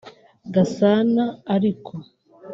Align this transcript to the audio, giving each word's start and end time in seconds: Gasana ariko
Gasana 0.53 1.23
ariko 1.55 1.93